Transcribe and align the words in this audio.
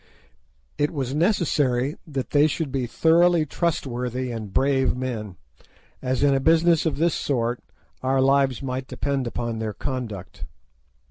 It 0.79 0.89
was 0.89 1.13
necessary 1.13 1.95
that 2.07 2.31
they 2.31 2.47
should 2.47 2.71
be 2.71 2.87
thoroughly 2.87 3.45
trustworthy 3.45 4.31
and 4.31 4.51
brave 4.51 4.97
men, 4.97 5.35
as 6.01 6.23
in 6.23 6.33
a 6.33 6.39
business 6.39 6.87
of 6.87 6.97
this 6.97 7.13
sort 7.13 7.61
our 8.01 8.19
lives 8.19 8.63
might 8.63 8.87
depend 8.87 9.27
upon 9.27 9.59
their 9.59 9.73
conduct. 9.73 10.45